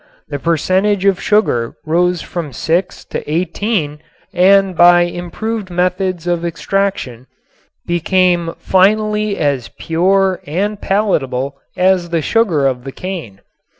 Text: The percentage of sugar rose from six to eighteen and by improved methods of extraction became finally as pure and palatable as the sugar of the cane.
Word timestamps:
The 0.29 0.39
percentage 0.39 1.05
of 1.05 1.21
sugar 1.21 1.75
rose 1.85 2.23
from 2.23 2.53
six 2.53 3.05
to 3.05 3.21
eighteen 3.31 4.01
and 4.33 4.75
by 4.75 5.01
improved 5.01 5.69
methods 5.69 6.25
of 6.25 6.43
extraction 6.43 7.27
became 7.85 8.55
finally 8.57 9.37
as 9.37 9.69
pure 9.77 10.41
and 10.47 10.81
palatable 10.81 11.55
as 11.77 12.09
the 12.09 12.23
sugar 12.23 12.65
of 12.65 12.83
the 12.83 12.91
cane. 12.91 13.41